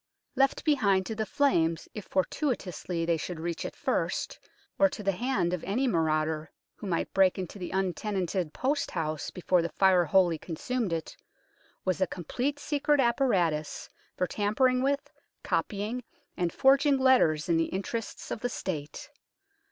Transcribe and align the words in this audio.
Left 0.35 0.65
behind 0.65 1.05
to 1.05 1.15
the 1.15 1.27
flames 1.27 1.87
if 1.93 2.05
fortuitously 2.05 3.05
they 3.05 3.17
should 3.17 3.39
reach 3.39 3.63
it 3.65 3.75
first, 3.75 4.39
or 4.79 4.89
to 4.89 5.03
the 5.03 5.11
hand 5.11 5.53
of 5.53 5.63
any 5.63 5.85
marauder 5.87 6.49
who 6.73 6.87
might 6.87 7.13
break 7.13 7.37
into 7.37 7.59
the 7.59 7.69
untenanted 7.69 8.51
post 8.51 8.89
house 8.89 9.29
before 9.29 9.61
the 9.61 9.69
Fire 9.69 10.05
wholly 10.05 10.39
consumed 10.39 10.91
it, 10.91 11.15
was 11.85 12.01
a 12.01 12.07
complete 12.07 12.57
secret 12.57 12.99
apparatus 12.99 13.89
for 14.17 14.25
tampering 14.25 14.81
with, 14.81 15.13
copying, 15.43 16.03
and 16.35 16.51
forging 16.51 16.97
letters 16.97 17.47
in 17.47 17.57
the 17.57 17.65
interests 17.65 18.31
of 18.31 18.39
the 18.39 18.49
State. 18.49 19.11